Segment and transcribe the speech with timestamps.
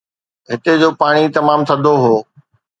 [0.49, 2.15] هتي جو پاڻي تمام ٿڌو هو.